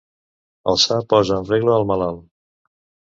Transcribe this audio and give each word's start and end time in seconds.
El 0.71 0.79
sa 0.85 0.97
posa 1.13 1.37
en 1.41 1.47
regla 1.51 1.77
el 1.83 1.87
malalt. 1.93 2.25